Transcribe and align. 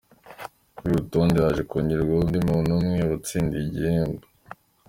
Kuri 0.75 0.87
uru 0.91 1.01
rutonde 1.03 1.37
haje 1.45 1.63
kongerwaho 1.69 2.21
undi 2.23 2.39
muntu 2.47 2.69
umwe 2.79 2.97
watsindiye 3.09 3.63
igihembo. 3.67 4.23